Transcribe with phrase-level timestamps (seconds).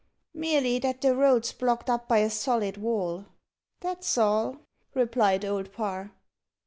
[0.33, 3.27] "Merely that the road's blocked up by a solid wall
[3.81, 4.57] that's all,"
[4.95, 6.11] replied Old Parr.